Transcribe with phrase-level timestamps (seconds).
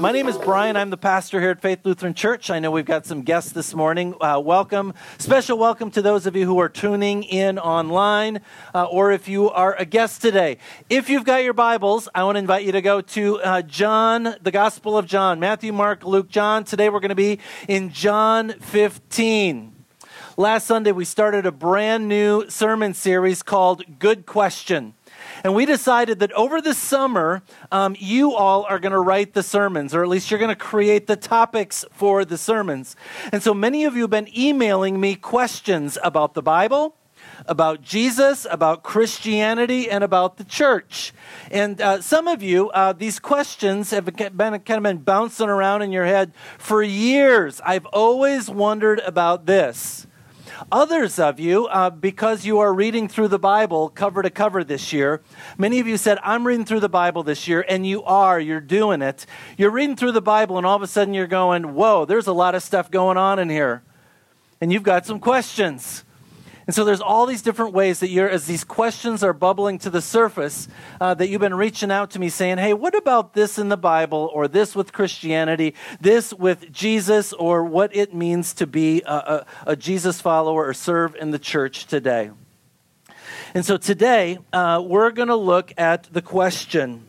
[0.00, 0.78] My name is Brian.
[0.78, 2.48] I'm the pastor here at Faith Lutheran Church.
[2.48, 4.14] I know we've got some guests this morning.
[4.18, 4.94] Uh, welcome.
[5.18, 8.40] Special welcome to those of you who are tuning in online
[8.74, 10.56] uh, or if you are a guest today.
[10.88, 14.36] If you've got your Bibles, I want to invite you to go to uh, John,
[14.40, 16.64] the Gospel of John Matthew, Mark, Luke, John.
[16.64, 19.84] Today we're going to be in John 15.
[20.38, 24.94] Last Sunday, we started a brand new sermon series called Good Question.
[25.42, 29.42] And we decided that over the summer, um, you all are going to write the
[29.42, 32.96] sermons, or at least you're going to create the topics for the sermons.
[33.32, 36.96] And so many of you have been emailing me questions about the Bible,
[37.46, 41.12] about Jesus, about Christianity, and about the church.
[41.50, 45.82] And uh, some of you, uh, these questions have been kind of been bouncing around
[45.82, 47.60] in your head for years.
[47.64, 50.06] I've always wondered about this.
[50.70, 54.92] Others of you, uh, because you are reading through the Bible cover to cover this
[54.92, 55.22] year,
[55.58, 58.60] many of you said, I'm reading through the Bible this year, and you are, you're
[58.60, 59.26] doing it.
[59.56, 62.32] You're reading through the Bible, and all of a sudden you're going, Whoa, there's a
[62.32, 63.82] lot of stuff going on in here.
[64.60, 66.04] And you've got some questions.
[66.70, 69.90] And so there's all these different ways that you're, as these questions are bubbling to
[69.90, 70.68] the surface,
[71.00, 73.76] uh, that you've been reaching out to me saying, hey, what about this in the
[73.76, 79.12] Bible, or this with Christianity, this with Jesus, or what it means to be a,
[79.12, 82.30] a, a Jesus follower or serve in the church today?
[83.52, 87.04] And so today, uh, we're going to look at the question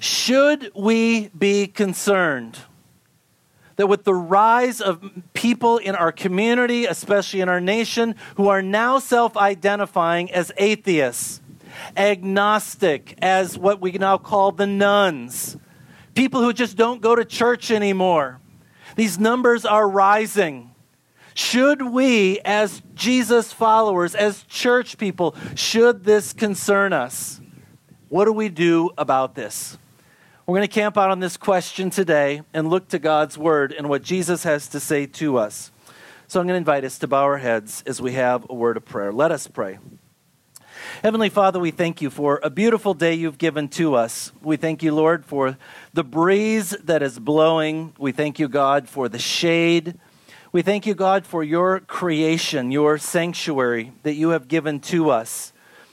[0.00, 2.58] Should we be concerned?
[3.76, 5.02] That with the rise of
[5.34, 11.40] people in our community, especially in our nation, who are now self identifying as atheists,
[11.96, 15.56] agnostic, as what we now call the nones,
[16.14, 18.40] people who just don't go to church anymore,
[18.96, 20.70] these numbers are rising.
[21.34, 27.40] Should we, as Jesus followers, as church people, should this concern us?
[28.08, 29.78] What do we do about this?
[30.44, 33.88] We're going to camp out on this question today and look to God's word and
[33.88, 35.70] what Jesus has to say to us.
[36.26, 38.76] So I'm going to invite us to bow our heads as we have a word
[38.76, 39.12] of prayer.
[39.12, 39.78] Let us pray.
[41.04, 44.32] Heavenly Father, we thank you for a beautiful day you've given to us.
[44.42, 45.56] We thank you, Lord, for
[45.94, 47.94] the breeze that is blowing.
[47.96, 49.96] We thank you, God, for the shade.
[50.50, 55.52] We thank you, God, for your creation, your sanctuary that you have given to us,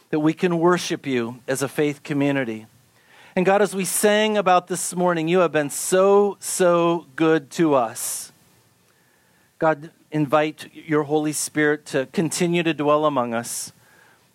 [0.10, 2.66] that we can worship you as a faith community.
[3.40, 7.74] And God, as we sang about this morning, you have been so, so good to
[7.74, 8.34] us.
[9.60, 13.72] God, invite your Holy Spirit to continue to dwell among us,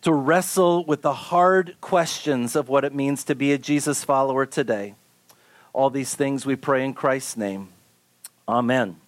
[0.00, 4.46] to wrestle with the hard questions of what it means to be a Jesus follower
[4.46, 4.94] today.
[5.74, 7.68] All these things we pray in Christ's name.
[8.48, 9.03] Amen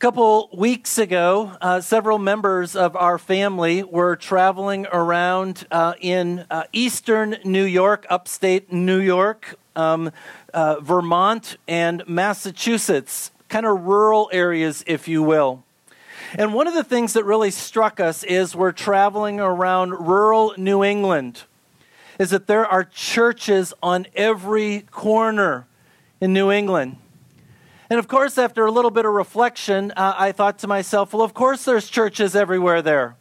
[0.00, 6.62] couple weeks ago, uh, several members of our family were traveling around uh, in uh,
[6.72, 10.10] eastern New York, upstate New York, um,
[10.54, 15.64] uh, Vermont, and Massachusetts, kind of rural areas, if you will.
[16.32, 20.82] And one of the things that really struck us is we're traveling around rural New
[20.82, 21.42] England,
[22.18, 25.66] is that there are churches on every corner
[26.22, 26.96] in New England.
[27.90, 31.22] And of course, after a little bit of reflection, uh, I thought to myself, well,
[31.22, 33.16] of course, there's churches everywhere there.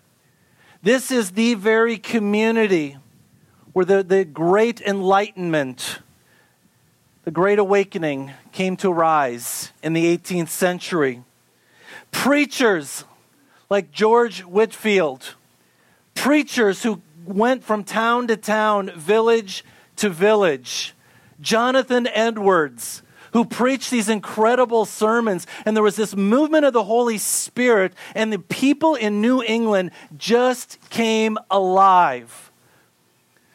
[0.84, 2.96] This is the very community
[3.74, 6.00] where the, the great enlightenment,
[7.24, 11.24] the great awakening came to rise in the 18th century.
[12.12, 13.06] Preachers
[13.72, 15.34] like George Whitefield,
[16.13, 19.66] preachers who went from town to town, village
[19.96, 20.94] to village.
[21.41, 23.01] Jonathan Edwards,
[23.34, 25.45] who preached these incredible sermons.
[25.66, 29.91] And there was this movement of the Holy Spirit, and the people in New England
[30.17, 32.51] just came alive.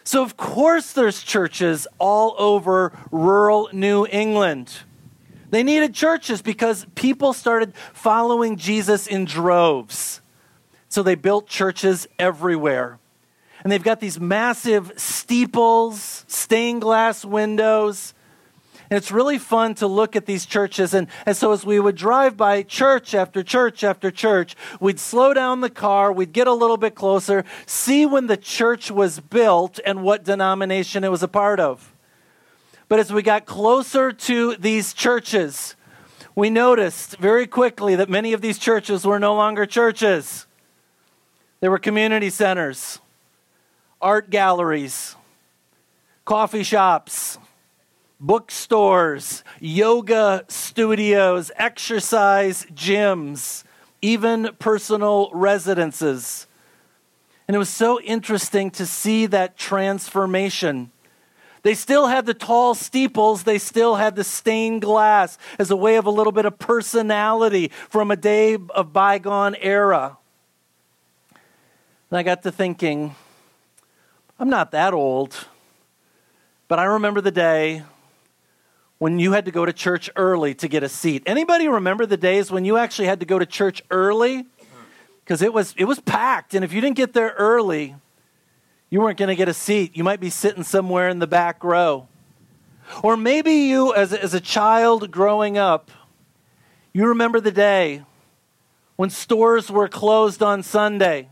[0.04, 4.70] So, of course, there's churches all over rural New England.
[5.50, 10.20] They needed churches because people started following Jesus in droves.
[10.88, 12.99] So they built churches everywhere.
[13.62, 18.14] And they've got these massive steeples, stained glass windows.
[18.90, 20.92] And it's really fun to look at these churches.
[20.92, 25.32] And, and so, as we would drive by church after church after church, we'd slow
[25.32, 29.81] down the car, we'd get a little bit closer, see when the church was built
[29.86, 31.94] and what denomination it was a part of.
[32.88, 35.75] But as we got closer to these churches,
[36.37, 40.46] we noticed very quickly that many of these churches were no longer churches.
[41.60, 42.98] They were community centers,
[44.02, 45.16] art galleries,
[46.25, 47.38] coffee shops,
[48.25, 53.65] bookstores, yoga studios, exercise gyms,
[54.00, 56.47] even personal residences.
[57.47, 60.91] And it was so interesting to see that transformation.
[61.62, 63.43] They still had the tall steeples.
[63.43, 67.69] They still had the stained glass as a way of a little bit of personality
[67.91, 70.17] from a day of bygone era.
[72.11, 73.15] And I got to thinking,
[74.38, 75.47] I'm not that old,
[76.69, 77.82] but I remember the day
[78.99, 81.23] when you had to go to church early to get a seat.
[81.26, 84.46] Anybody remember the days when you actually had to go to church early?
[85.25, 87.96] Because it was it was packed, and if you didn't get there early,
[88.91, 89.96] you weren't going to get a seat.
[89.96, 92.08] You might be sitting somewhere in the back row.
[93.02, 95.90] Or maybe you, as, as a child growing up,
[96.93, 98.05] you remember the day
[98.97, 101.29] when stores were closed on Sunday.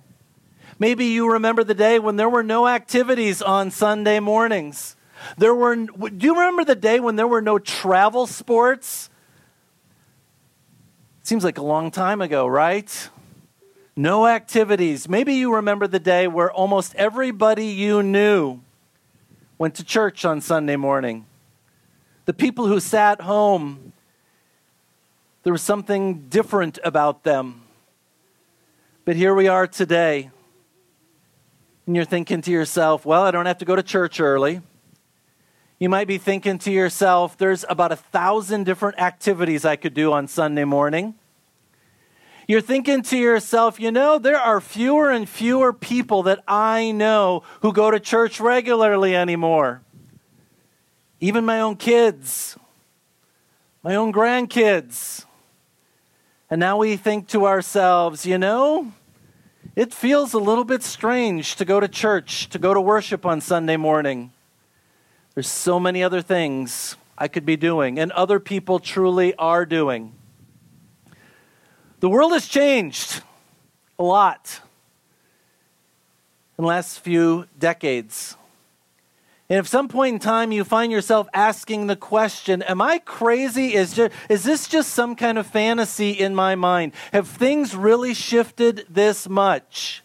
[0.79, 4.97] Maybe you remember the day when there were no activities on Sunday mornings.
[5.37, 9.11] There were do you remember the day when there were no travel sports?
[11.23, 13.11] Seems like a long time ago, right?
[13.95, 15.09] No activities.
[15.09, 18.61] Maybe you remember the day where almost everybody you knew
[19.59, 21.27] went to church on Sunday morning.
[22.25, 23.93] The people who sat home,
[25.43, 27.63] there was something different about them.
[29.05, 30.31] But here we are today.
[31.87, 34.63] And you're thinking to yourself, well, I don't have to go to church early.
[35.79, 40.13] You might be thinking to yourself, there's about a thousand different activities I could do
[40.13, 41.15] on Sunday morning.
[42.49, 47.43] You're thinking to yourself, you know, there are fewer and fewer people that I know
[47.61, 49.83] who go to church regularly anymore.
[51.21, 52.57] Even my own kids,
[53.83, 55.25] my own grandkids.
[56.51, 58.93] And now we think to ourselves, you know,
[59.75, 63.41] it feels a little bit strange to go to church, to go to worship on
[63.41, 64.33] Sunday morning.
[65.35, 70.15] There's so many other things I could be doing, and other people truly are doing.
[72.01, 73.23] The world has changed
[73.99, 74.61] a lot
[76.59, 78.37] in the last few decades.
[79.49, 83.75] And if some point in time you find yourself asking the question, Am I crazy?
[83.75, 86.93] Is, just, is this just some kind of fantasy in my mind?
[87.13, 90.03] Have things really shifted this much?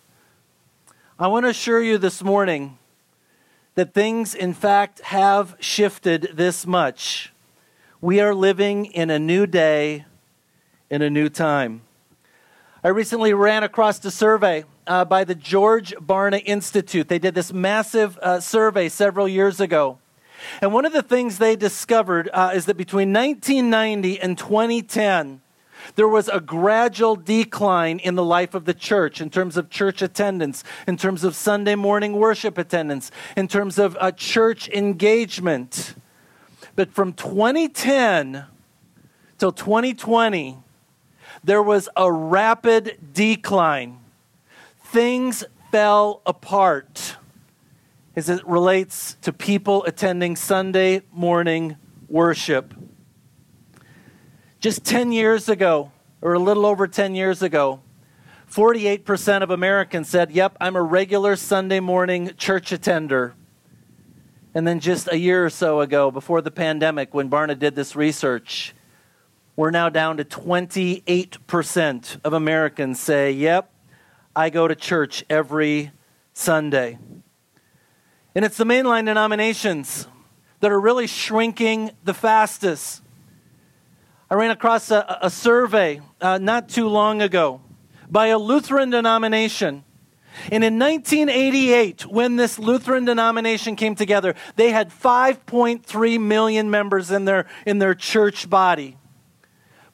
[1.17, 2.77] I want to assure you this morning
[3.77, 7.31] that things, in fact, have shifted this much.
[8.01, 10.05] We are living in a new day,
[10.89, 11.81] in a new time.
[12.83, 17.07] I recently ran across a survey uh, by the George Barna Institute.
[17.07, 19.99] They did this massive uh, survey several years ago.
[20.59, 25.41] And one of the things they discovered uh, is that between 1990 and 2010,
[25.95, 30.01] there was a gradual decline in the life of the church in terms of church
[30.01, 35.95] attendance, in terms of Sunday morning worship attendance, in terms of uh, church engagement.
[36.75, 38.45] But from 2010
[39.37, 40.57] till 2020,
[41.43, 43.99] there was a rapid decline.
[44.83, 47.17] Things fell apart
[48.15, 51.77] as it relates to people attending Sunday morning
[52.09, 52.73] worship.
[54.59, 57.79] Just 10 years ago, or a little over 10 years ago,
[58.51, 63.35] 48% of Americans said, Yep, I'm a regular Sunday morning church attender.
[64.55, 67.95] And then just a year or so ago, before the pandemic, when Barna did this
[67.95, 68.73] research,
[69.55, 73.71] we're now down to 28% of Americans say, Yep,
[74.35, 75.91] I go to church every
[76.33, 76.97] Sunday.
[78.33, 80.07] And it's the mainline denominations
[80.61, 83.03] that are really shrinking the fastest.
[84.29, 87.61] I ran across a, a survey uh, not too long ago
[88.09, 89.85] by a Lutheran denomination.
[90.51, 97.25] And in 1988, when this Lutheran denomination came together, they had 5.3 million members in
[97.25, 98.97] their, in their church body.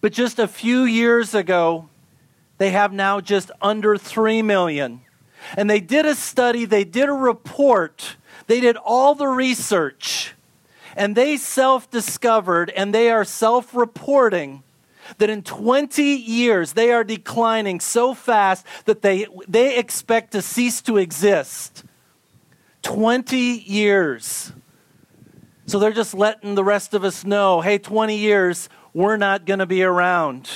[0.01, 1.89] But just a few years ago,
[2.57, 5.01] they have now just under 3 million.
[5.55, 10.33] And they did a study, they did a report, they did all the research
[10.95, 14.63] and they self discovered and they are self reporting
[15.17, 20.81] that in 20 years they are declining so fast that they, they expect to cease
[20.81, 21.83] to exist.
[22.83, 24.51] 20 years.
[25.65, 29.59] So they're just letting the rest of us know hey, 20 years, we're not going
[29.59, 30.49] to be around.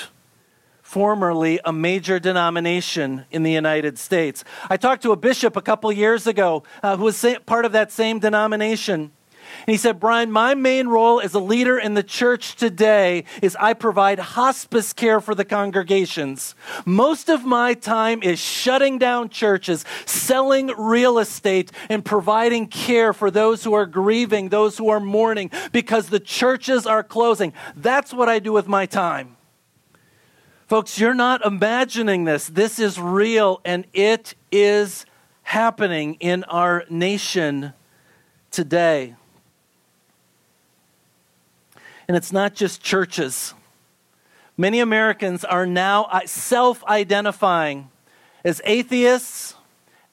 [0.82, 4.44] Formerly a major denomination in the United States.
[4.70, 7.91] I talked to a bishop a couple years ago uh, who was part of that
[7.91, 9.12] same denomination.
[9.66, 13.56] And he said, Brian, my main role as a leader in the church today is
[13.60, 16.56] I provide hospice care for the congregations.
[16.86, 23.30] Most of my time is shutting down churches, selling real estate, and providing care for
[23.30, 27.54] those who are grieving, those who are mourning, because the churches are closing.
[27.75, 29.36] That's what I do with my time.
[30.68, 32.48] Folks, you're not imagining this.
[32.48, 35.06] This is real, and it is
[35.44, 37.74] happening in our nation
[38.51, 39.16] today.
[42.07, 43.53] And it's not just churches.
[44.55, 47.89] Many Americans are now uh, self identifying
[48.43, 49.55] as atheists,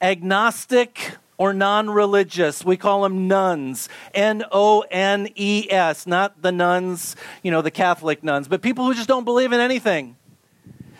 [0.01, 2.63] agnostic, or non religious.
[2.63, 3.89] We call them nones.
[4.13, 8.85] N O N E S, not the nuns, you know, the Catholic nuns, but people
[8.85, 10.17] who just don't believe in anything.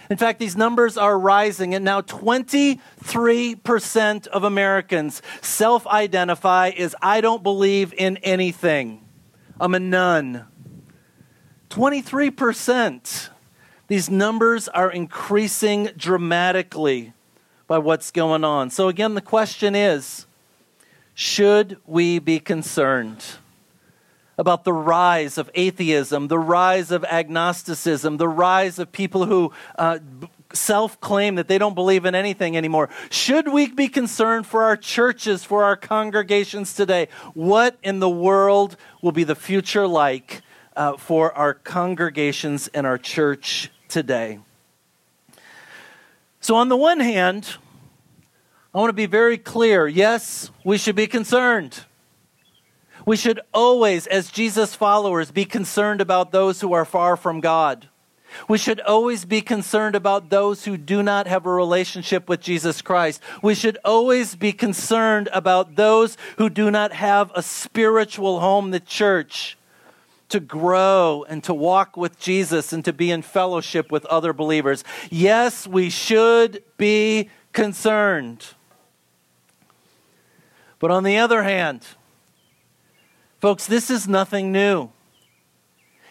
[0.09, 7.21] In fact, these numbers are rising, and now 23% of Americans self identify as I
[7.21, 9.01] don't believe in anything.
[9.59, 10.45] I'm a none.
[11.69, 13.29] 23%.
[13.87, 17.13] These numbers are increasing dramatically
[17.67, 18.69] by what's going on.
[18.69, 20.25] So, again, the question is
[21.13, 23.23] should we be concerned
[24.37, 29.99] about the rise of atheism, the rise of agnosticism, the rise of people who uh,
[30.51, 32.89] self claim that they don't believe in anything anymore?
[33.09, 37.07] Should we be concerned for our churches, for our congregations today?
[37.33, 40.41] What in the world will be the future like
[40.75, 44.39] uh, for our congregations and our church today?
[46.39, 47.55] So, on the one hand,
[48.73, 49.87] I want to be very clear.
[49.87, 51.79] Yes, we should be concerned.
[53.05, 57.87] We should always, as Jesus followers, be concerned about those who are far from God.
[58.47, 62.81] We should always be concerned about those who do not have a relationship with Jesus
[62.81, 63.21] Christ.
[63.41, 68.79] We should always be concerned about those who do not have a spiritual home, the
[68.79, 69.57] church,
[70.29, 74.83] to grow and to walk with Jesus and to be in fellowship with other believers.
[75.09, 78.45] Yes, we should be concerned.
[80.79, 81.85] But on the other hand,
[83.39, 84.89] folks, this is nothing new.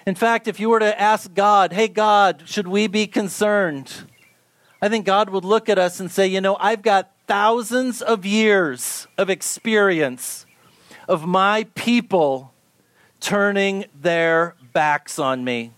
[0.07, 3.93] In fact, if you were to ask God, hey, God, should we be concerned?
[4.81, 8.27] I think God would look at us and say, you know, I've got thousands of
[8.27, 10.45] years of experience
[11.09, 12.54] of my people
[13.25, 15.73] turning their backs on me.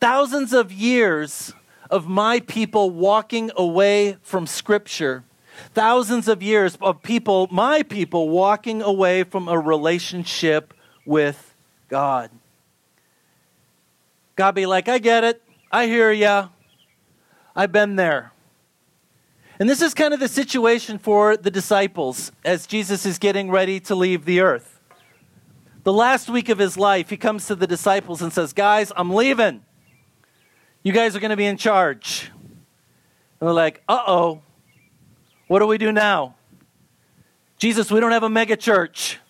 [0.00, 1.52] Thousands of years
[1.90, 5.24] of my people walking away from Scripture
[5.72, 11.54] Thousands of years of people, my people, walking away from a relationship with
[11.88, 12.30] God.
[14.36, 15.42] God be like, I get it.
[15.70, 16.48] I hear ya.
[17.54, 18.32] I've been there.
[19.60, 23.78] And this is kind of the situation for the disciples as Jesus is getting ready
[23.80, 24.73] to leave the earth.
[25.84, 29.12] The last week of his life, he comes to the disciples and says, Guys, I'm
[29.12, 29.62] leaving.
[30.82, 32.30] You guys are going to be in charge.
[32.32, 34.42] And they're like, Uh oh.
[35.46, 36.36] What do we do now?
[37.58, 39.20] Jesus, we don't have a mega church.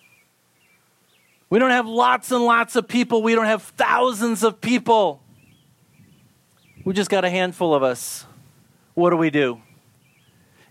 [1.49, 3.21] We don't have lots and lots of people.
[3.21, 5.21] We don't have thousands of people.
[6.85, 8.25] We just got a handful of us.
[8.93, 9.61] What do we do?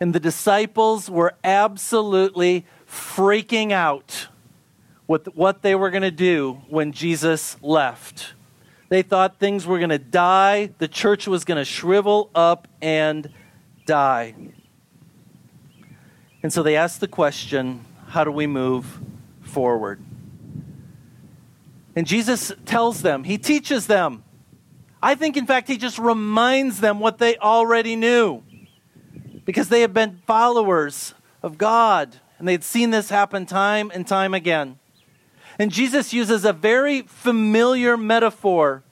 [0.01, 4.29] And the disciples were absolutely freaking out
[5.07, 8.35] with what they were going to do when Jesus left.
[8.89, 13.31] They thought things were going to die, the church was going to shrivel up and
[13.87, 14.35] die.
[16.43, 19.01] And so they asked the question how do we move
[19.43, 20.01] forward?
[21.97, 24.25] And Jesus tells them, He teaches them.
[25.03, 28.43] I think, in fact, He just reminds them what they already knew
[29.45, 34.35] because they have been followers of God and they'd seen this happen time and time
[34.35, 34.79] again.
[35.59, 38.83] And Jesus uses a very familiar metaphor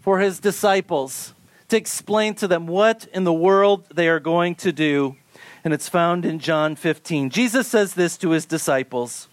[0.00, 1.34] for his disciples
[1.68, 5.16] to explain to them what in the world they are going to do
[5.64, 7.30] and it's found in John 15.
[7.30, 9.28] Jesus says this to his disciples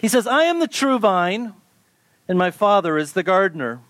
[0.00, 1.54] He says, I am the true vine,
[2.28, 3.80] and my Father is the gardener.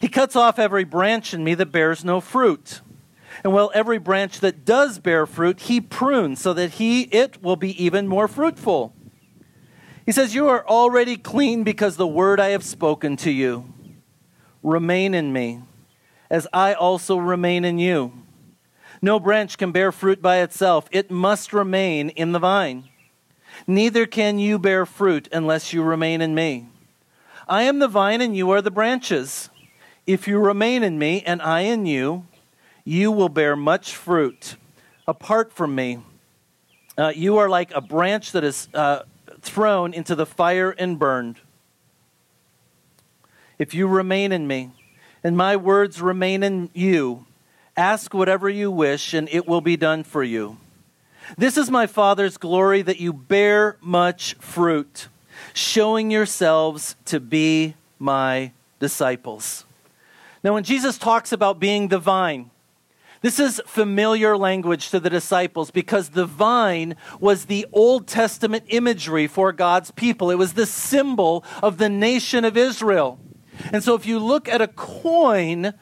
[0.00, 2.80] He cuts off every branch in me that bears no fruit.
[3.44, 7.56] And while every branch that does bear fruit, he prunes so that he it will
[7.56, 8.94] be even more fruitful.
[10.10, 13.72] He says, You are already clean because the word I have spoken to you.
[14.60, 15.62] Remain in me,
[16.28, 18.12] as I also remain in you.
[19.00, 22.88] No branch can bear fruit by itself, it must remain in the vine.
[23.68, 26.66] Neither can you bear fruit unless you remain in me.
[27.46, 29.48] I am the vine, and you are the branches.
[30.08, 32.26] If you remain in me, and I in you,
[32.82, 34.56] you will bear much fruit.
[35.06, 36.00] Apart from me,
[36.98, 39.02] uh, you are like a branch that is uh,
[39.42, 41.36] thrown into the fire and burned.
[43.58, 44.70] If you remain in me,
[45.22, 47.26] and my words remain in you,
[47.76, 50.58] Ask whatever you wish, and it will be done for you.
[51.38, 55.08] This is my Father's glory that you bear much fruit,
[55.54, 59.64] showing yourselves to be my disciples.
[60.44, 62.50] Now, when Jesus talks about being the vine,
[63.22, 69.26] this is familiar language to the disciples because the vine was the Old Testament imagery
[69.26, 70.30] for God's people.
[70.30, 73.20] It was the symbol of the nation of Israel.
[73.72, 75.74] And so if you look at a coin,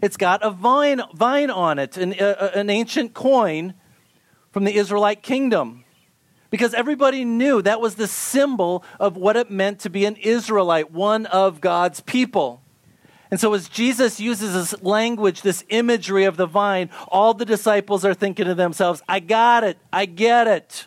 [0.00, 3.74] it's got a vine, vine on it, an, uh, an ancient coin
[4.50, 5.84] from the Israelite kingdom.
[6.48, 10.90] Because everybody knew that was the symbol of what it meant to be an Israelite,
[10.90, 12.62] one of God's people.
[13.30, 18.04] And so, as Jesus uses this language, this imagery of the vine, all the disciples
[18.04, 20.86] are thinking to themselves, I got it, I get it.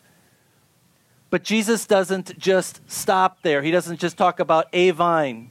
[1.29, 3.61] But Jesus doesn't just stop there.
[3.61, 5.49] He doesn't just talk about a vine,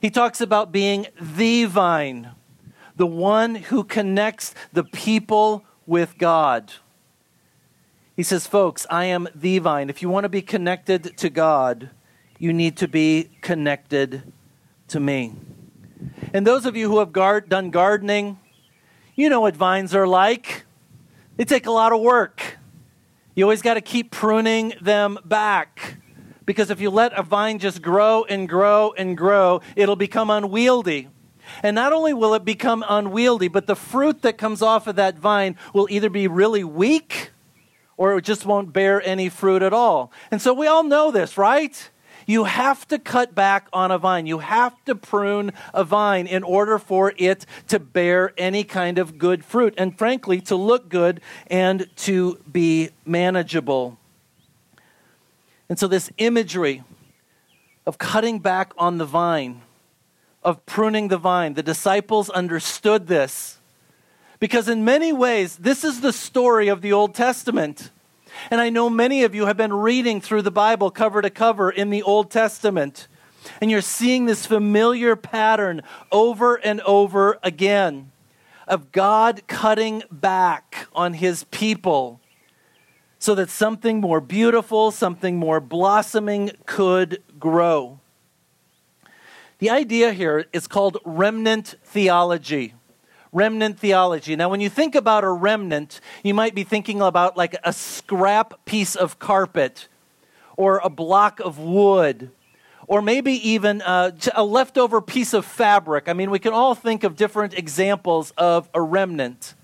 [0.00, 2.30] he talks about being the vine,
[2.96, 6.72] the one who connects the people with God.
[8.16, 9.90] He says, Folks, I am the vine.
[9.90, 11.90] If you want to be connected to God,
[12.38, 14.32] you need to be connected
[14.88, 15.34] to me.
[16.36, 17.14] And those of you who have
[17.48, 18.38] done gardening,
[19.14, 20.66] you know what vines are like.
[21.38, 22.58] They take a lot of work.
[23.34, 25.96] You always got to keep pruning them back.
[26.44, 31.08] Because if you let a vine just grow and grow and grow, it'll become unwieldy.
[31.62, 35.18] And not only will it become unwieldy, but the fruit that comes off of that
[35.18, 37.30] vine will either be really weak
[37.96, 40.12] or it just won't bear any fruit at all.
[40.30, 41.90] And so we all know this, right?
[42.26, 44.26] You have to cut back on a vine.
[44.26, 49.16] You have to prune a vine in order for it to bear any kind of
[49.16, 49.74] good fruit.
[49.78, 53.96] And frankly, to look good and to be manageable.
[55.68, 56.82] And so, this imagery
[57.86, 59.62] of cutting back on the vine,
[60.42, 63.58] of pruning the vine, the disciples understood this.
[64.38, 67.90] Because in many ways, this is the story of the Old Testament.
[68.50, 71.70] And I know many of you have been reading through the Bible cover to cover
[71.70, 73.08] in the Old Testament.
[73.60, 78.12] And you're seeing this familiar pattern over and over again
[78.66, 82.20] of God cutting back on his people
[83.18, 88.00] so that something more beautiful, something more blossoming could grow.
[89.58, 92.74] The idea here is called remnant theology
[93.32, 94.36] remnant theology.
[94.36, 98.64] Now, when you think about a remnant, you might be thinking about like a scrap
[98.64, 99.88] piece of carpet
[100.56, 102.30] or a block of wood
[102.88, 106.08] or maybe even uh, a leftover piece of fabric.
[106.08, 109.54] I mean, we can all think of different examples of a remnant.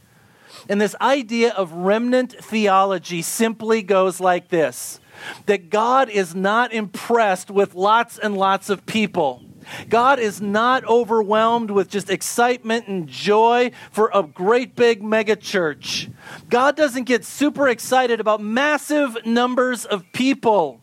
[0.68, 5.00] And this idea of remnant theology simply goes like this
[5.46, 9.41] that God is not impressed with lots and lots of people.
[9.88, 16.08] God is not overwhelmed with just excitement and joy for a great big mega church.
[16.48, 20.80] God doesn't get super excited about massive numbers of people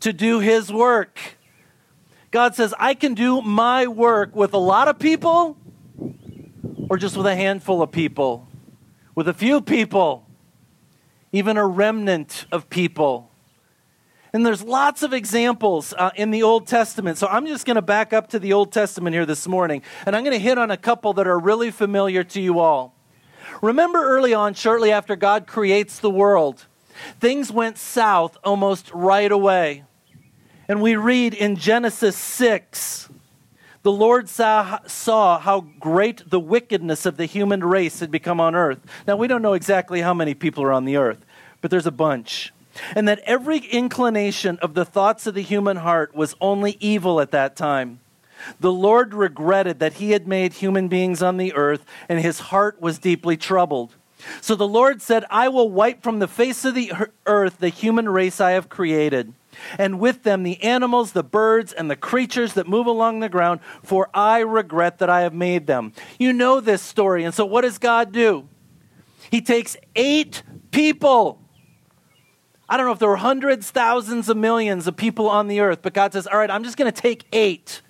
[0.00, 1.18] to do his work.
[2.30, 5.56] God says, I can do my work with a lot of people
[6.90, 8.48] or just with a handful of people,
[9.14, 10.26] with a few people,
[11.32, 13.30] even a remnant of people.
[14.34, 17.18] And there's lots of examples uh, in the Old Testament.
[17.18, 20.16] So I'm just going to back up to the Old Testament here this morning, and
[20.16, 22.96] I'm going to hit on a couple that are really familiar to you all.
[23.62, 26.66] Remember early on, shortly after God creates the world,
[27.20, 29.84] things went south almost right away.
[30.66, 33.08] And we read in Genesis 6
[33.82, 38.54] the Lord saw, saw, how great the wickedness of the human race had become on
[38.54, 38.80] earth.
[39.06, 41.24] Now, we don't know exactly how many people are on the earth,
[41.60, 42.50] but there's a bunch
[42.94, 47.30] and that every inclination of the thoughts of the human heart was only evil at
[47.30, 48.00] that time.
[48.60, 52.80] The Lord regretted that he had made human beings on the earth, and his heart
[52.80, 53.94] was deeply troubled.
[54.40, 56.92] So the Lord said, I will wipe from the face of the
[57.26, 59.32] earth the human race I have created,
[59.78, 63.60] and with them the animals, the birds, and the creatures that move along the ground,
[63.82, 65.92] for I regret that I have made them.
[66.18, 67.24] You know this story.
[67.24, 68.48] And so what does God do?
[69.30, 71.40] He takes eight people
[72.68, 75.80] I don't know if there were hundreds, thousands of millions of people on the earth,
[75.82, 77.82] but God says, All right, I'm just going to take eight.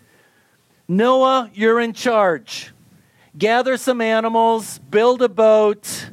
[0.88, 2.72] Noah, you're in charge.
[3.36, 6.10] Gather some animals, build a boat.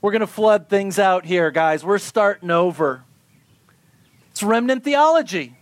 [0.00, 1.84] We're going to flood things out here, guys.
[1.84, 3.04] We're starting over.
[4.30, 5.56] It's remnant theology.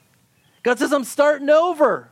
[0.62, 2.11] God says, I'm starting over.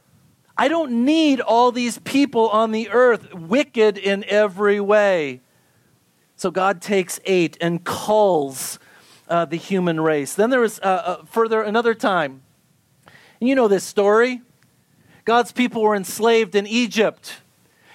[0.56, 5.40] I don't need all these people on the earth, wicked in every way.
[6.36, 8.78] So God takes eight and culls
[9.32, 10.34] uh, the human race.
[10.34, 12.42] Then there was uh, uh, further another time.
[13.40, 14.42] And you know this story.
[15.24, 17.40] God's people were enslaved in Egypt.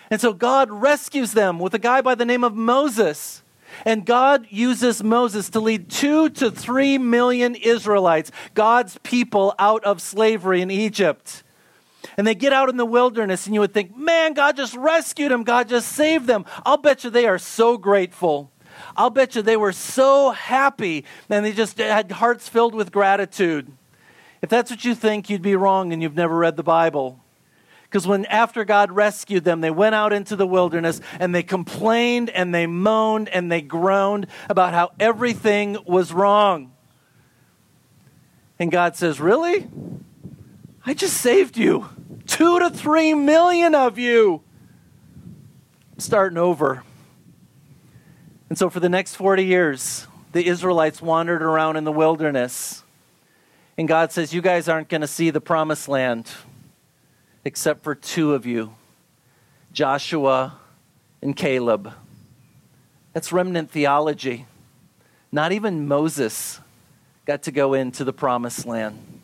[0.10, 3.44] And so God rescues them with a guy by the name of Moses.
[3.86, 10.02] And God uses Moses to lead two to three million Israelites, God's people, out of
[10.02, 11.44] slavery in Egypt.
[12.18, 15.32] And they get out in the wilderness, and you would think, man, God just rescued
[15.32, 15.44] them.
[15.44, 16.46] God just saved them.
[16.66, 18.50] I'll bet you they are so grateful.
[18.96, 23.72] I'll bet you they were so happy and they just had hearts filled with gratitude.
[24.42, 27.20] If that's what you think, you'd be wrong and you've never read the Bible.
[27.84, 32.30] Because when after God rescued them, they went out into the wilderness and they complained
[32.30, 36.74] and they moaned and they groaned about how everything was wrong.
[38.60, 39.68] And God says, Really?
[40.86, 41.90] I just saved you.
[42.28, 44.42] Two to three million of you.
[45.98, 46.84] starting over.
[48.50, 52.84] And so for the next 40 years, the Israelites wandered around in the wilderness.
[53.78, 56.32] And God says, You guys aren't going to see the promised land
[57.44, 58.74] except for two of you
[59.72, 60.58] Joshua
[61.22, 61.94] and Caleb.
[63.14, 64.46] That's remnant theology.
[65.32, 66.60] Not even Moses
[67.26, 69.22] got to go into the promised land.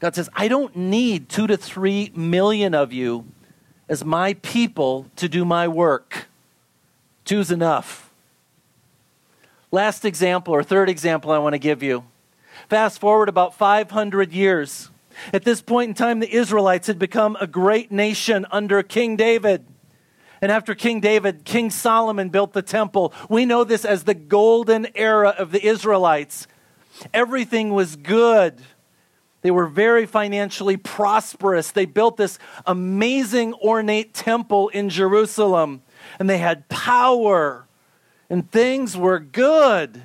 [0.00, 3.24] God says, I don't need two to three million of you
[3.88, 6.26] as my people to do my work.
[7.24, 8.11] Two's enough.
[9.74, 12.04] Last example, or third example, I want to give you.
[12.68, 14.90] Fast forward about 500 years.
[15.32, 19.64] At this point in time, the Israelites had become a great nation under King David.
[20.42, 23.14] And after King David, King Solomon built the temple.
[23.30, 26.46] We know this as the golden era of the Israelites.
[27.14, 28.60] Everything was good.
[29.40, 31.70] They were very financially prosperous.
[31.70, 35.82] They built this amazing ornate temple in Jerusalem,
[36.18, 37.66] and they had power,
[38.32, 40.02] and things were good.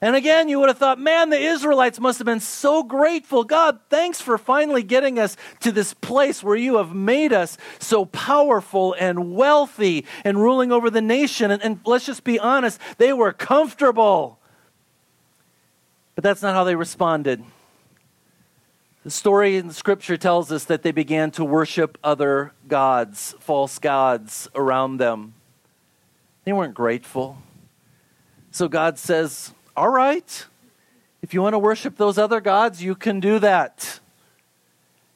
[0.00, 3.42] And again, you would have thought, man, the Israelites must have been so grateful.
[3.42, 8.04] God, thanks for finally getting us to this place where you have made us so
[8.04, 11.50] powerful and wealthy and ruling over the nation.
[11.50, 14.38] And, and let's just be honest, they were comfortable.
[16.14, 17.42] But that's not how they responded.
[19.02, 23.80] The story in the scripture tells us that they began to worship other gods, false
[23.80, 25.34] gods around them.
[26.44, 27.38] They weren't grateful.
[28.50, 30.46] So God says, All right,
[31.22, 34.00] if you want to worship those other gods, you can do that.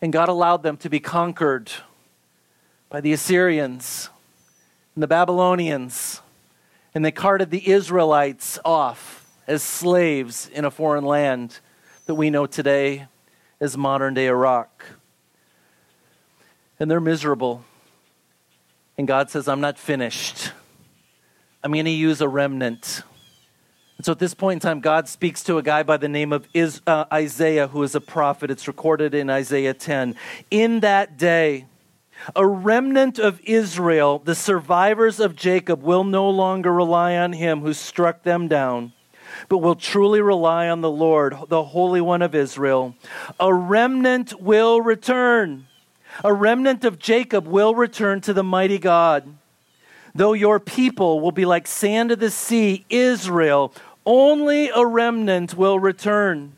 [0.00, 1.70] And God allowed them to be conquered
[2.88, 4.08] by the Assyrians
[4.94, 6.22] and the Babylonians.
[6.94, 11.58] And they carted the Israelites off as slaves in a foreign land
[12.06, 13.06] that we know today
[13.60, 14.86] as modern day Iraq.
[16.80, 17.64] And they're miserable.
[18.96, 20.52] And God says, I'm not finished.
[21.68, 23.02] I'm going to use a remnant.
[23.98, 26.33] And so at this point in time, God speaks to a guy by the name
[26.33, 26.48] of
[26.87, 28.50] uh, Isaiah, who is a prophet.
[28.50, 30.16] It's recorded in Isaiah 10.
[30.50, 31.66] In that day,
[32.35, 37.74] a remnant of Israel, the survivors of Jacob, will no longer rely on him who
[37.74, 38.94] struck them down
[39.50, 42.94] but will truly rely on the Lord, the Holy One of Israel.
[43.38, 45.66] A remnant will return.
[46.24, 49.35] A remnant of Jacob will return to the mighty God.
[50.18, 53.72] Though your people will be like sand of the sea, Israel,
[54.04, 56.54] only a remnant will return.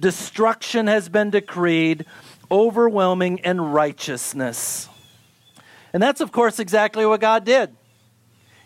[0.00, 2.06] Destruction has been decreed,
[2.50, 4.88] overwhelming and righteousness.
[5.92, 7.76] And that's, of course, exactly what God did.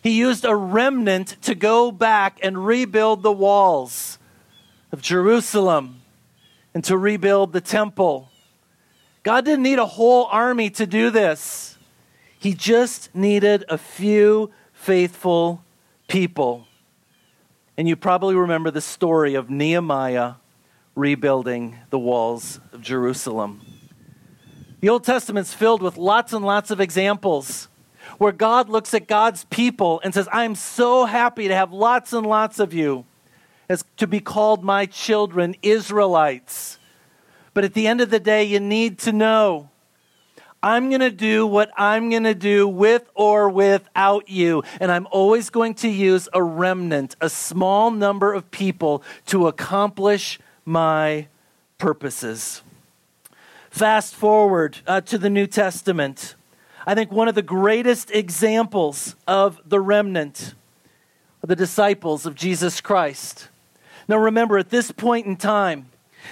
[0.01, 4.17] He used a remnant to go back and rebuild the walls
[4.93, 6.03] of Jerusalem
[6.73, 8.29] and to rebuild the temple.
[9.25, 11.70] God didn't need a whole army to do this,
[12.41, 15.63] He just needed a few faithful
[16.09, 16.67] people.
[17.77, 20.37] And you probably remember the story of Nehemiah
[20.95, 23.61] rebuilding the walls of Jerusalem.
[24.81, 27.69] The Old Testament's filled with lots and lots of examples
[28.17, 32.27] where God looks at God's people and says, I'm so happy to have lots and
[32.27, 33.05] lots of you
[33.69, 36.79] as to be called my children, Israelites.
[37.53, 39.69] But at the end of the day, you need to know
[40.63, 44.63] I'm going to do what I'm going to do with or without you.
[44.79, 50.39] And I'm always going to use a remnant, a small number of people to accomplish
[50.65, 51.29] my
[51.79, 52.63] purposes.
[53.71, 56.35] Fast forward uh, to the New Testament.
[56.87, 60.55] I think one of the greatest examples of the remnant,
[61.43, 63.49] are the disciples of Jesus Christ.
[64.09, 65.87] Now, remember, at this point in time,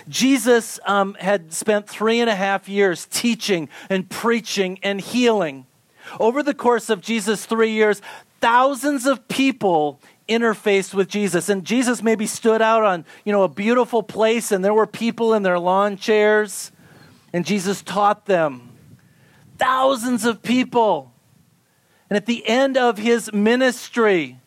[0.09, 5.67] Jesus um, had spent three and a half years teaching and preaching and healing.
[6.21, 8.01] Over the course of Jesus' three years,
[8.41, 11.49] thousands of people interfaced with Jesus.
[11.49, 15.35] And Jesus maybe stood out on, you know, a beautiful place and there were people
[15.35, 16.71] in their lawn chairs
[17.33, 18.69] and Jesus taught them
[19.59, 21.13] thousands of people.
[22.09, 24.39] And at the end of his ministry,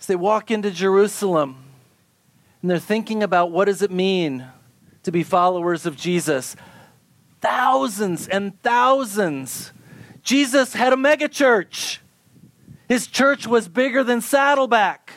[0.00, 1.56] as they walk into Jerusalem
[2.62, 4.46] and they're thinking about what does it mean
[5.02, 6.56] to be followers of Jesus,
[7.40, 9.72] thousands and thousands.
[10.22, 11.98] Jesus had a megachurch.
[12.88, 15.12] His church was bigger than Saddleback.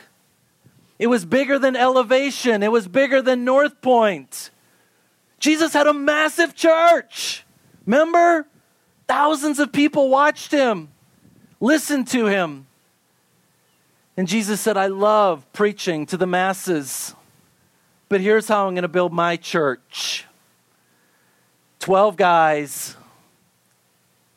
[0.98, 2.62] It was bigger than Elevation.
[2.62, 4.50] It was bigger than North Point.
[5.38, 7.44] Jesus had a massive church.
[7.84, 8.46] Remember?
[9.06, 10.88] Thousands of people watched him,
[11.60, 12.66] listened to him.
[14.16, 17.14] And Jesus said, I love preaching to the masses,
[18.08, 20.24] but here's how I'm going to build my church
[21.80, 22.96] 12 guys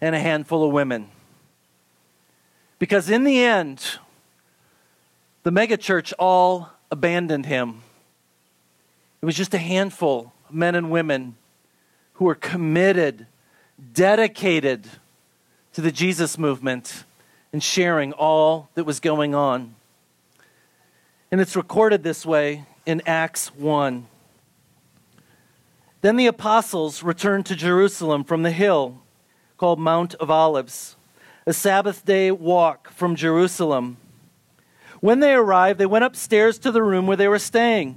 [0.01, 1.07] and a handful of women.
[2.79, 3.97] Because in the end,
[5.43, 7.81] the megachurch all abandoned him.
[9.21, 11.35] It was just a handful of men and women
[12.13, 13.27] who were committed,
[13.93, 14.87] dedicated
[15.73, 17.03] to the Jesus movement
[17.51, 19.75] and sharing all that was going on.
[21.31, 24.07] And it's recorded this way in Acts 1.
[26.01, 29.03] Then the apostles returned to Jerusalem from the hill
[29.57, 30.95] called Mount of Olives,
[31.45, 33.97] a Sabbath day walk from Jerusalem.
[35.01, 37.95] When they arrived, they went upstairs to the room where they were staying.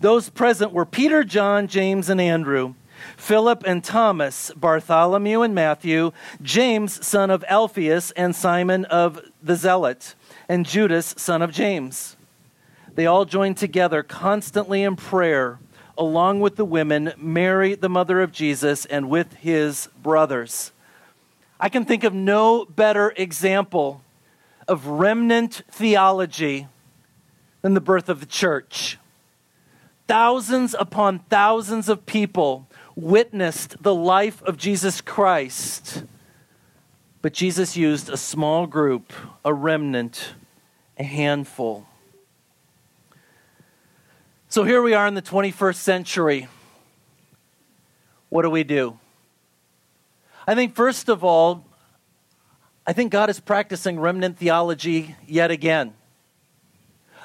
[0.00, 2.74] Those present were Peter, John, James, and Andrew,
[3.16, 10.14] Philip and Thomas, Bartholomew and Matthew, James, son of Alphaeus, and Simon of the Zealot,
[10.48, 12.15] and Judas, son of James.
[12.96, 15.58] They all joined together constantly in prayer,
[15.98, 20.72] along with the women, Mary, the mother of Jesus, and with his brothers.
[21.60, 24.02] I can think of no better example
[24.66, 26.68] of remnant theology
[27.60, 28.96] than the birth of the church.
[30.08, 36.04] Thousands upon thousands of people witnessed the life of Jesus Christ,
[37.20, 39.12] but Jesus used a small group,
[39.44, 40.32] a remnant,
[40.98, 41.86] a handful.
[44.48, 46.48] So here we are in the 21st century.
[48.28, 48.98] What do we do?
[50.46, 51.64] I think, first of all,
[52.86, 55.94] I think God is practicing remnant theology yet again.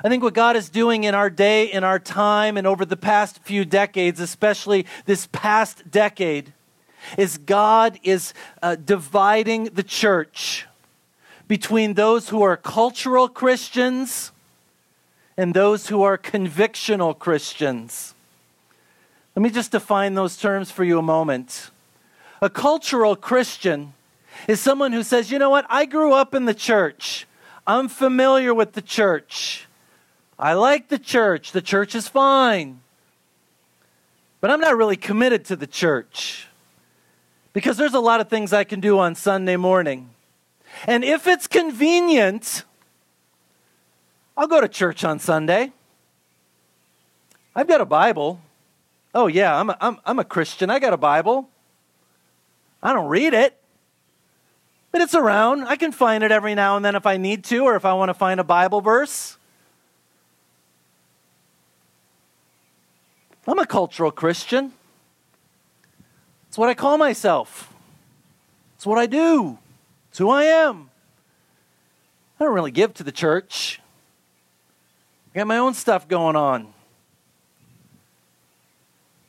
[0.03, 2.97] I think what God is doing in our day, in our time, and over the
[2.97, 6.53] past few decades, especially this past decade,
[7.19, 10.65] is God is uh, dividing the church
[11.47, 14.31] between those who are cultural Christians
[15.38, 18.13] and those who are convictional Christians.
[19.36, 21.72] Let me just define those terms for you a moment.
[22.41, 23.94] A cultural Christian
[24.48, 27.28] is someone who says, you know what, I grew up in the church.
[27.65, 29.67] I'm familiar with the church.
[30.38, 31.52] I like the church.
[31.52, 32.82] The church is fine.
[34.41, 36.48] But I'm not really committed to the church
[37.54, 40.10] because there's a lot of things I can do on Sunday morning.
[40.88, 42.63] And if it's convenient,
[44.41, 45.71] I'll go to church on Sunday.
[47.56, 48.41] I've got a Bible.
[49.13, 50.71] Oh, yeah, I'm a, I'm, I'm a Christian.
[50.71, 51.47] I got a Bible.
[52.82, 53.56] I don't read it.
[54.91, 55.65] But it's around.
[55.65, 57.93] I can find it every now and then if I need to, or if I
[57.93, 59.38] want to find a Bible verse.
[63.45, 64.73] I'm a cultural Christian.
[66.47, 67.71] It's what I call myself.
[68.77, 69.60] It's what I do.
[70.10, 70.89] It's who I am.
[72.39, 73.80] I don't really give to the church.
[75.34, 76.74] I got my own stuff going on.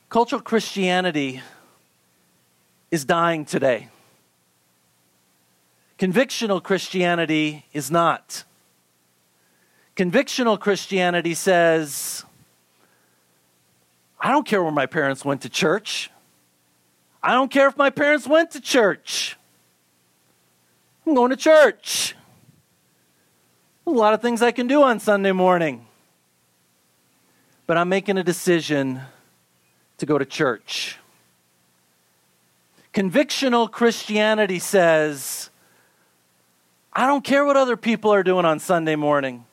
[0.09, 1.41] Cultural Christianity
[2.91, 3.87] is dying today.
[5.97, 8.43] Convictional Christianity is not.
[9.95, 12.25] Convictional Christianity says,
[14.19, 16.09] I don't care where my parents went to church.
[17.21, 19.37] I don't care if my parents went to church.
[21.07, 22.15] I'm going to church.
[23.87, 25.85] A lot of things I can do on Sunday morning.
[27.65, 29.01] But I'm making a decision
[29.97, 30.97] to go to church.
[32.93, 35.49] Convictional Christianity says,
[36.91, 39.45] I don't care what other people are doing on Sunday morning.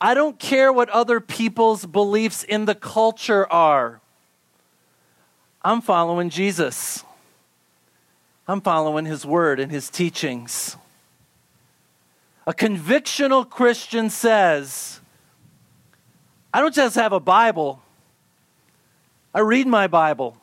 [0.00, 4.00] I don't care what other people's beliefs in the culture are.
[5.62, 7.02] I'm following Jesus.
[8.46, 10.76] I'm following his word and his teachings.
[12.46, 15.00] A convictional Christian says,
[16.56, 17.82] I don't just have a Bible,
[19.34, 20.38] I read my Bible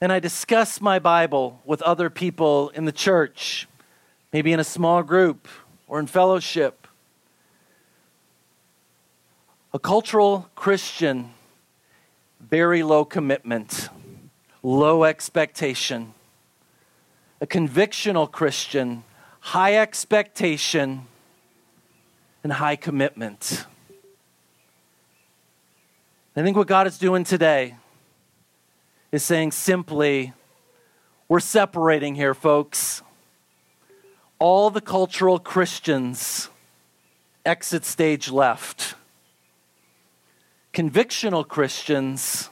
[0.00, 3.66] and I discuss my Bible with other people in the church
[4.32, 5.48] maybe in a small group
[5.88, 6.86] or in fellowship.
[9.74, 11.30] A cultural Christian,
[12.38, 13.88] very low commitment,
[14.62, 16.14] low expectation.
[17.40, 19.02] A convictional Christian,
[19.40, 21.08] high expectation
[22.44, 23.66] and high commitment.
[26.38, 27.76] I think what God is doing today
[29.10, 30.34] is saying simply,
[31.28, 33.02] we're separating here, folks
[34.38, 36.50] all the cultural Christians
[37.46, 38.94] exit stage left.
[40.74, 42.50] Convictional Christians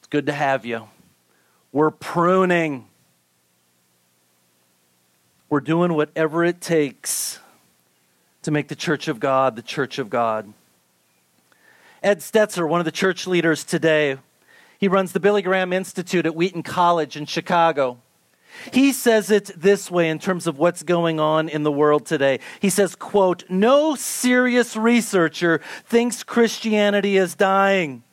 [0.00, 0.88] It's good to have you.
[1.72, 2.86] We're pruning.
[5.48, 7.38] We're doing whatever it takes
[8.42, 10.52] to make the church of God the church of God.
[12.02, 14.18] Ed Stetzer, one of the church leaders today,
[14.78, 17.98] he runs the Billy Graham Institute at Wheaton College in Chicago.
[18.72, 22.40] He says it this way in terms of what's going on in the world today.
[22.60, 28.04] He says, quote, no serious researcher thinks Christianity is dying.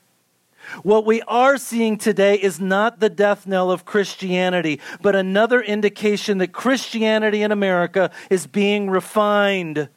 [0.82, 6.40] What we are seeing today is not the death knell of Christianity, but another indication
[6.40, 9.90] that Christianity in America is being refined.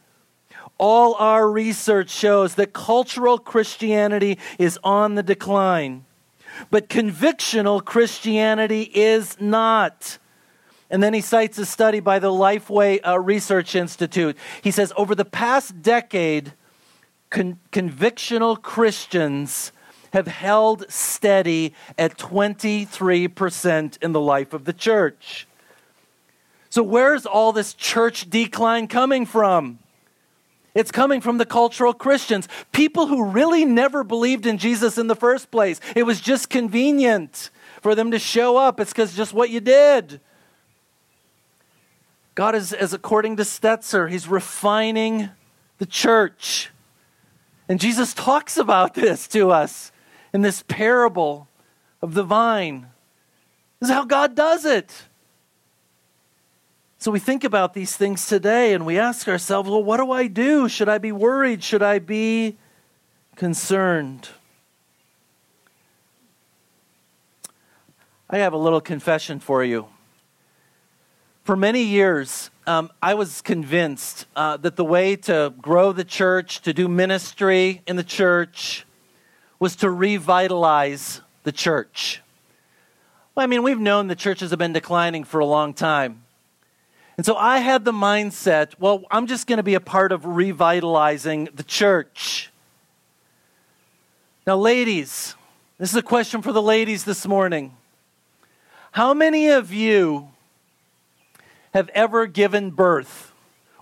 [0.78, 6.04] All our research shows that cultural Christianity is on the decline,
[6.70, 10.18] but convictional Christianity is not.
[10.90, 14.36] And then he cites a study by the Lifeway uh, Research Institute.
[14.62, 16.54] He says over the past decade,
[17.30, 19.72] con- convictional Christians
[20.12, 25.46] have held steady at 23% in the life of the church.
[26.70, 29.78] So, where's all this church decline coming from?
[30.78, 35.16] It's coming from the cultural Christians, people who really never believed in Jesus in the
[35.16, 35.80] first place.
[35.96, 38.78] It was just convenient for them to show up.
[38.78, 40.20] It's because just what you did.
[42.36, 45.30] God is, as according to Stetzer, He's refining
[45.78, 46.70] the church.
[47.68, 49.90] And Jesus talks about this to us
[50.32, 51.48] in this parable
[52.00, 52.86] of the vine.
[53.80, 55.07] This is how God does it.
[57.00, 60.26] So we think about these things today and we ask ourselves, well, what do I
[60.26, 60.68] do?
[60.68, 61.62] Should I be worried?
[61.62, 62.56] Should I be
[63.36, 64.28] concerned?
[68.28, 69.86] I have a little confession for you.
[71.44, 76.62] For many years, um, I was convinced uh, that the way to grow the church,
[76.62, 78.84] to do ministry in the church,
[79.60, 82.22] was to revitalize the church.
[83.36, 86.24] Well, I mean, we've known the churches have been declining for a long time.
[87.18, 90.24] And so I had the mindset well, I'm just going to be a part of
[90.24, 92.50] revitalizing the church.
[94.46, 95.34] Now, ladies,
[95.78, 97.76] this is a question for the ladies this morning.
[98.92, 100.30] How many of you
[101.74, 103.32] have ever given birth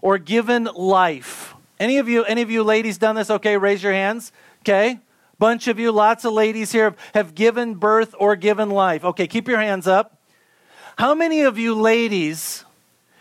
[0.03, 1.55] or given life?
[1.79, 3.31] Any of you, any of you ladies done this?
[3.31, 4.33] Okay, raise your hands.
[4.63, 4.99] Okay.
[5.39, 9.05] Bunch of you, lots of ladies here have, given birth or given life.
[9.05, 10.19] Okay, keep your hands up.
[10.97, 12.65] How many of you ladies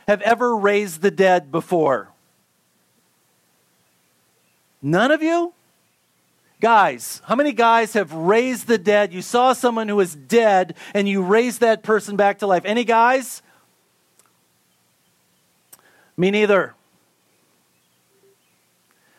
[0.07, 2.09] have ever raised the dead before?
[4.81, 5.53] None of you?
[6.61, 9.13] Guys, how many guys have raised the dead?
[9.13, 12.63] You saw someone who was dead and you raised that person back to life.
[12.65, 13.41] Any guys?
[16.17, 16.73] Me neither.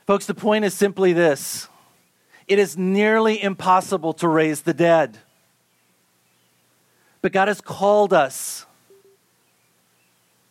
[0.06, 1.68] Folks, the point is simply this
[2.46, 5.18] it is nearly impossible to raise the dead.
[7.22, 8.65] But God has called us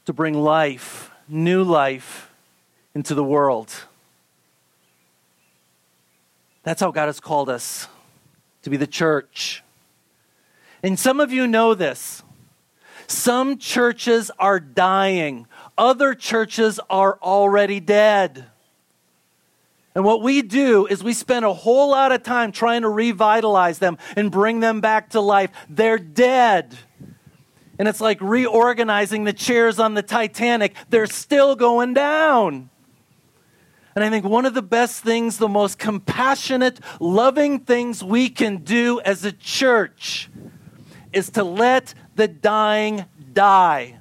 [0.06, 2.32] to bring life, new life,
[2.94, 3.74] into the world.
[6.64, 7.88] That's how God has called us
[8.64, 9.64] to be the church.
[10.82, 12.24] And some of you know this.
[13.08, 18.46] Some churches are dying, other churches are already dead.
[19.94, 23.80] And what we do is we spend a whole lot of time trying to revitalize
[23.80, 25.52] them and bring them back to life.
[25.70, 26.76] They're dead.
[27.78, 30.76] And it's like reorganizing the chairs on the Titanic.
[30.90, 32.70] They're still going down.
[33.96, 38.58] And I think one of the best things, the most compassionate, loving things we can
[38.58, 40.30] do as a church
[41.14, 43.98] is to let the dying die,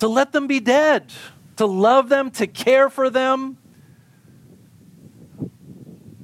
[0.00, 1.12] to let them be dead,
[1.56, 3.58] to love them, to care for them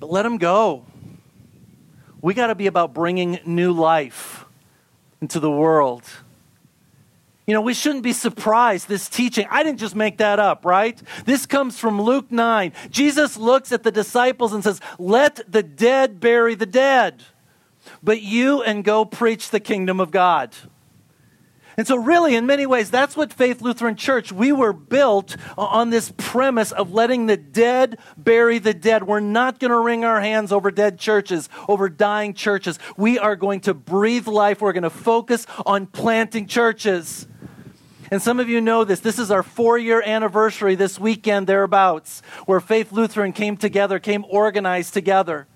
[0.02, 0.84] but let them go.
[2.20, 4.44] We got to be about bringing new life
[5.22, 6.02] into the world.
[7.46, 8.88] You know, we shouldn't be surprised.
[8.88, 11.00] This teaching, I didn't just make that up, right?
[11.24, 12.72] This comes from Luke 9.
[12.90, 17.22] Jesus looks at the disciples and says, Let the dead bury the dead,
[18.02, 20.54] but you and go preach the kingdom of God.
[21.76, 25.90] And so, really, in many ways, that's what Faith Lutheran Church, we were built on
[25.90, 29.04] this premise of letting the dead bury the dead.
[29.04, 32.78] We're not going to wring our hands over dead churches, over dying churches.
[32.96, 34.60] We are going to breathe life.
[34.60, 37.26] We're going to focus on planting churches.
[38.10, 39.00] And some of you know this.
[39.00, 44.26] This is our four year anniversary this weekend, thereabouts, where Faith Lutheran came together, came
[44.28, 45.46] organized together.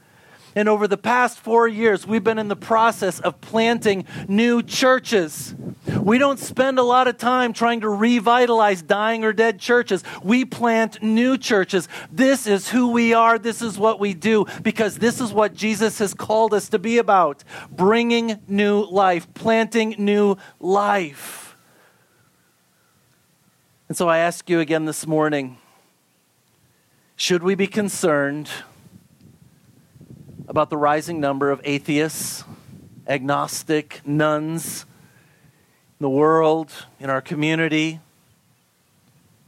[0.56, 5.54] And over the past four years, we've been in the process of planting new churches.
[6.00, 10.02] We don't spend a lot of time trying to revitalize dying or dead churches.
[10.22, 11.90] We plant new churches.
[12.10, 13.38] This is who we are.
[13.38, 16.96] This is what we do because this is what Jesus has called us to be
[16.96, 21.54] about bringing new life, planting new life.
[23.88, 25.58] And so I ask you again this morning
[27.14, 28.48] should we be concerned?
[30.56, 32.42] About the rising number of atheists,
[33.06, 34.86] agnostic, nones
[36.00, 38.00] in the world, in our community?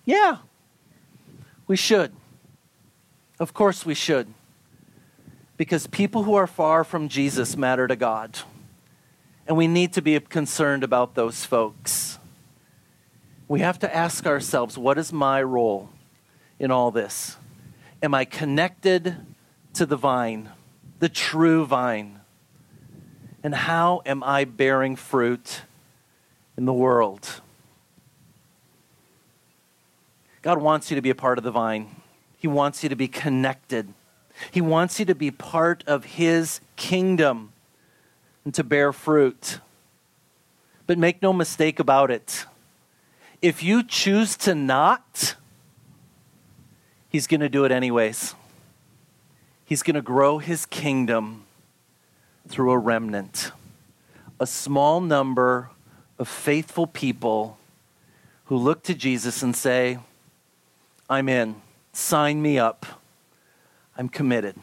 [0.05, 0.37] Yeah,
[1.67, 2.13] we should.
[3.41, 4.27] Of course, we should.
[5.57, 8.41] Because people who are far from Jesus matter to God.
[9.47, 12.19] And we need to be concerned about those folks.
[13.49, 15.89] We have to ask ourselves what is my role
[16.59, 17.39] in all this?
[18.03, 19.17] Am I connected
[19.73, 20.51] to the vine?
[20.99, 22.21] The true vine?
[23.43, 25.63] And how am I bearing fruit
[26.57, 27.41] in the world?
[30.43, 31.97] God wants you to be a part of the vine.
[32.37, 33.93] He wants you to be connected.
[34.51, 37.53] He wants you to be part of His kingdom
[38.45, 39.61] and to bear fruit.
[40.87, 42.47] But make no mistake about it.
[43.43, 45.35] If you choose to not,
[47.09, 48.35] He's going to do it anyways.
[49.69, 51.45] He's going to grow his kingdom
[52.49, 53.53] through a remnant,
[54.41, 55.69] a small number
[56.19, 57.59] of faithful people
[58.47, 59.99] who look to Jesus and say,
[61.11, 61.57] I'm in.
[61.93, 62.87] Sign me up.
[63.95, 64.57] I'm committed.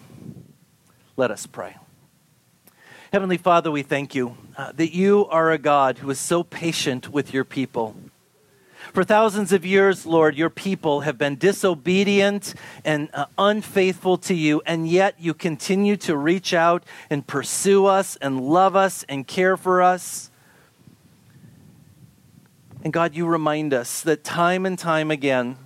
[1.15, 1.75] Let us pray.
[3.13, 7.09] Heavenly Father, we thank you uh, that you are a God who is so patient
[7.09, 7.95] with your people.
[8.93, 14.61] For thousands of years, Lord, your people have been disobedient and uh, unfaithful to you,
[14.65, 19.57] and yet you continue to reach out and pursue us and love us and care
[19.57, 20.29] for us.
[22.83, 25.57] And God, you remind us that time and time again,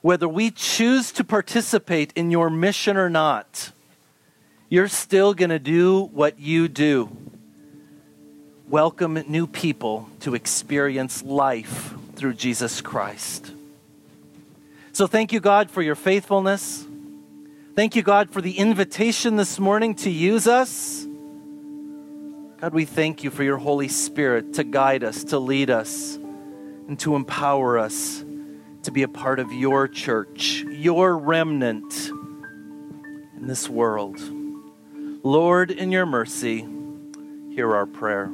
[0.00, 3.72] whether we choose to participate in your mission or not,
[4.68, 7.16] you're still going to do what you do
[8.68, 13.52] welcome new people to experience life through Jesus Christ.
[14.92, 16.86] So thank you, God, for your faithfulness.
[17.74, 21.06] Thank you, God, for the invitation this morning to use us.
[22.60, 26.98] God, we thank you for your Holy Spirit to guide us, to lead us, and
[27.00, 28.24] to empower us
[28.84, 32.10] to be a part of your church, your remnant
[33.36, 34.20] in this world.
[35.24, 36.66] Lord, in your mercy,
[37.50, 38.30] hear our prayer.